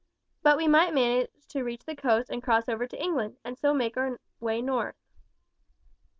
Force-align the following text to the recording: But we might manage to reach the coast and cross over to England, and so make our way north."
But 0.41 0.57
we 0.57 0.67
might 0.67 0.95
manage 0.95 1.29
to 1.49 1.61
reach 1.63 1.85
the 1.85 1.95
coast 1.95 2.31
and 2.31 2.41
cross 2.41 2.67
over 2.67 2.87
to 2.87 2.99
England, 2.99 3.37
and 3.45 3.55
so 3.55 3.71
make 3.71 3.95
our 3.97 4.19
way 4.39 4.59
north." 4.59 4.95